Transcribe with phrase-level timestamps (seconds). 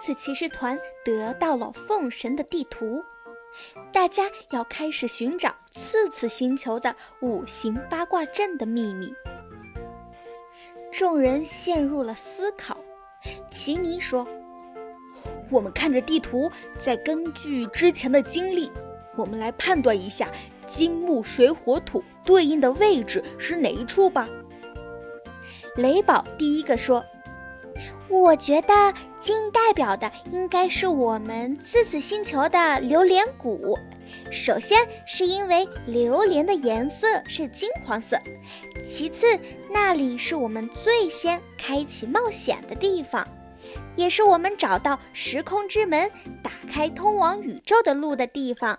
[0.00, 3.04] 刺骑士团得到了奉神的地图，
[3.92, 9.12] 大家要开始寻找次次星球的五行八卦阵的秘密。
[10.90, 12.76] 众人陷入了思考。
[13.50, 14.26] 奇尼说
[15.52, 18.72] ：“我们看着地图，再根据之前的经历，
[19.14, 20.30] 我们来判断一下
[20.66, 24.26] 金木水火土对应的位置是哪一处吧。”
[25.76, 27.04] 雷宝第一个说
[28.08, 33.78] ：“我觉得金代表的应该是我们自此星球的榴莲谷。
[34.32, 38.18] 首先是因为榴莲的颜色是金黄色，
[38.84, 39.26] 其次
[39.70, 43.26] 那里是我们最先开启冒险的地方，
[43.94, 46.10] 也是我们找到时空之门、
[46.42, 48.78] 打开通往宇宙的路的地方。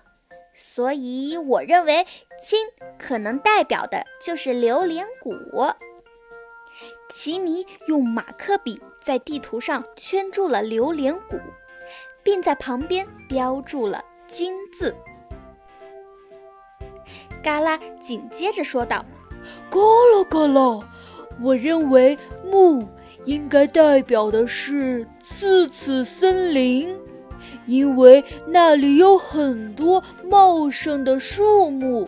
[0.57, 2.05] 所以我认为
[2.43, 2.67] 金
[2.99, 5.33] 可能代表的就是榴莲谷。”
[7.13, 11.39] 奇尼用马克笔在地图上圈住了榴莲谷，
[12.23, 14.95] 并在旁边标注了“金”字。
[17.43, 19.03] 嘎啦紧接着说道
[19.69, 20.79] ：“嘎啦嘎啦，
[21.41, 22.87] 我认为木
[23.25, 26.95] 应该代表的是刺刺森林，
[27.65, 32.07] 因为那里有很多茂盛的树木。”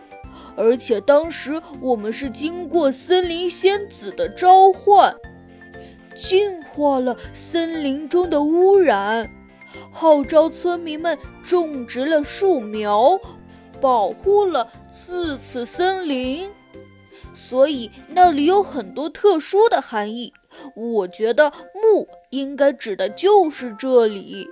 [0.56, 5.12] 而且当时我们是经过森林仙子的召唤，
[6.14, 9.28] 净化了森林中的污染，
[9.92, 13.18] 号召村民们种植了树苗，
[13.80, 16.50] 保护了刺刺森林。
[17.34, 20.32] 所以那里有很多特殊的含义。
[20.76, 24.48] 我觉得木应该指的就是这里。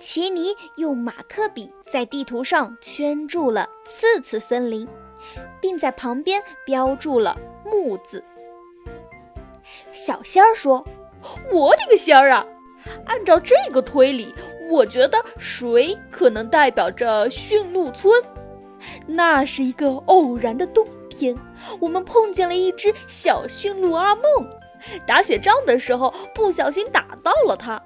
[0.00, 4.88] 奇尼用马克笔在地图上圈住了刺刺森林，
[5.60, 7.38] 并在旁边标注了
[7.70, 8.24] “木”字。
[9.92, 10.84] 小仙儿说
[11.52, 12.44] ：“我的个仙儿啊！
[13.06, 14.34] 按照这个推理，
[14.70, 18.22] 我觉得水可能代表着驯鹿村。
[19.06, 21.36] 那是一个偶然的冬天，
[21.78, 24.24] 我们碰见了一只小驯鹿阿梦，
[25.06, 27.80] 打雪仗的时候不小心打到了它。”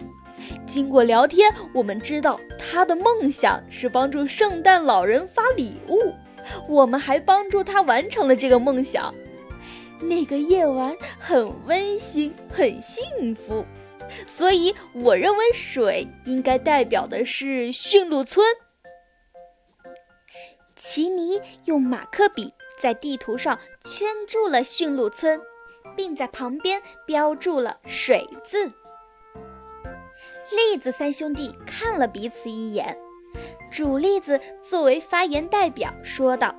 [0.65, 6.15] 经过聊天，我们知道他的梦想是帮助圣诞老人发礼物，
[6.69, 9.12] 我们还帮助他完成了这个梦想。
[10.01, 13.65] 那个夜晚很温馨，很幸福，
[14.27, 18.47] 所以我认为水应该代表的是驯鹿村。
[20.75, 25.41] 奇尼用马克笔在地图上圈住了驯鹿村，
[25.97, 28.71] 并在旁边标注了“水”字。
[30.51, 32.97] 栗子三兄弟看了彼此一眼，
[33.71, 36.55] 主栗子作为发言代表说道：“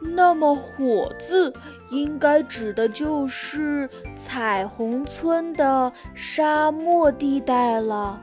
[0.00, 1.52] 那么火字
[1.90, 8.20] 应该指的就是彩虹村的沙漠地带了。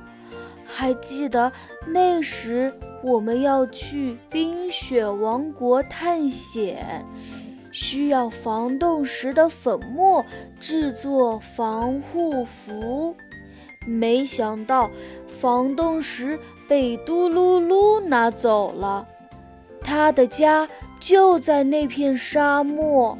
[0.65, 1.51] 还记得
[1.87, 7.05] 那时我们要去冰雪王国探险，
[7.71, 10.25] 需要防冻石的粉末
[10.59, 13.15] 制作防护服。”
[13.85, 14.89] 没想到
[15.27, 19.05] 防冻石被嘟噜噜拿走了，
[19.81, 20.65] 他的家
[21.01, 23.17] 就在那片沙漠。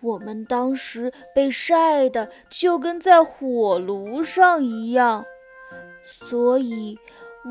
[0.00, 5.24] 我们当时被晒得就跟在火炉上一样，
[6.28, 6.96] 所以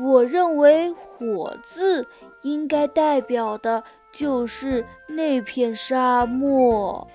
[0.04, 2.06] 我认为“火”字
[2.42, 7.06] 应该代表的就是那片沙漠。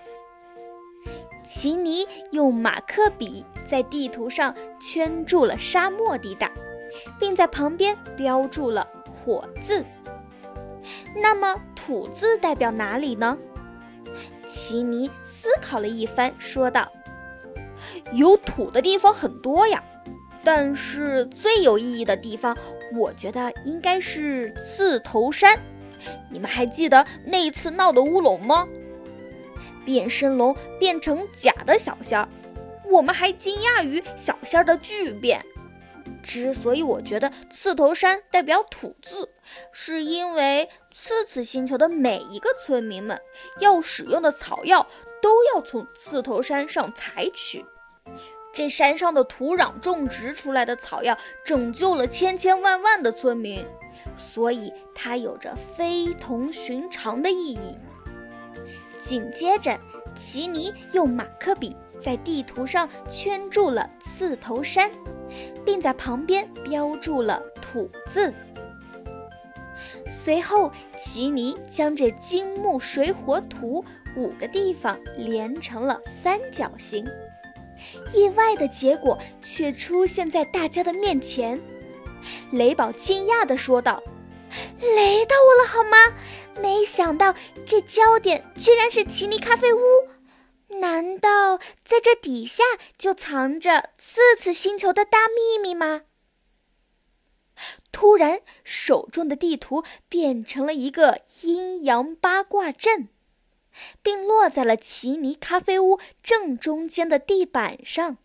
[1.44, 6.52] 奇尼用马克笔在地图上圈住了沙漠地带，
[7.20, 9.84] 并在旁边标注了“火”字。
[11.16, 13.38] 那么“土”字代表哪里呢？
[14.48, 15.10] 奇尼
[15.44, 16.90] 思考了一番，说道
[18.14, 19.84] ：“有土的地方很多呀，
[20.42, 22.58] 但是最有意义的地方，
[22.96, 25.60] 我觉得应该是刺头山。
[26.32, 28.66] 你们还记得那一次闹的乌龙吗？”
[29.84, 32.30] 变身龙变成假的小仙儿，
[32.90, 35.46] 我们还惊讶于小仙儿的巨变。
[36.22, 39.28] 之所以我觉得刺头山代表土字，
[39.74, 43.20] 是因为刺刺星球的每一个村民们
[43.60, 44.88] 要使用的草药
[45.24, 47.66] 都要从刺头山上采取。
[48.54, 53.66] 这山上的土壤种植出来的草药拯救了千千万万的村民，
[54.18, 57.76] 所以它有着非同寻常的意义。
[59.00, 59.80] 紧接着，
[60.14, 64.92] 奇尼用马克笔在地图上圈住了刺头山，
[65.66, 68.34] 并在旁边标注了“土”字。
[70.08, 73.84] 随后，奇尼将这金木水火土
[74.16, 77.06] 五个地方连成了三角形。
[78.14, 81.60] 意外的结果却出现在大家的面前。
[82.52, 84.02] 雷宝惊讶地说道
[84.80, 85.98] ：“雷到我了，好吗？
[86.62, 87.34] 没想到
[87.66, 89.80] 这焦点居然是奇尼咖啡屋。
[90.80, 92.64] 难道在这底下
[92.98, 96.04] 就藏着次次星球的大秘密吗？”
[97.92, 103.10] 突然，手中的地图变成了一个阴阳八卦阵，
[104.02, 108.18] 并落在了奇尼咖啡屋正中间的地板上。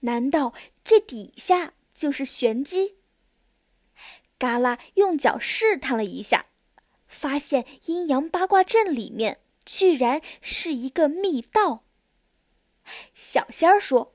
[0.00, 0.54] 难道
[0.84, 2.96] 这底下就是玄机？
[4.38, 6.46] 嘎啦用脚试探了一下，
[7.06, 11.84] 发现阴阳八卦阵里面居然是一个密道。
[13.14, 14.12] 小仙儿说。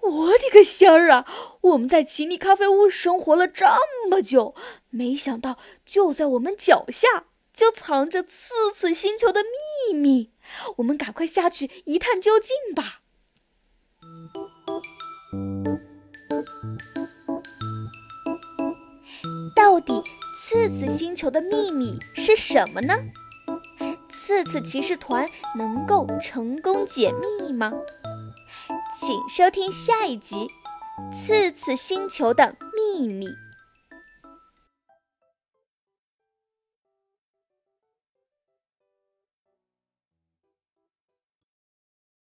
[0.00, 1.26] 我的个仙儿啊！
[1.62, 3.66] 我们在奇尼咖啡屋生活了这
[4.08, 4.54] 么久，
[4.88, 7.26] 没想到就在我们脚下
[7.58, 10.30] 就藏着次次星球的秘密。
[10.76, 13.00] 我们赶快下去一探究竟吧！
[19.56, 20.00] 到底
[20.40, 22.94] 次次星球的秘密是什么呢？
[24.12, 27.72] 次次骑士团能够成功解密吗？
[29.00, 30.46] 请收听下一集
[31.12, 33.26] 《次次星球的秘密》。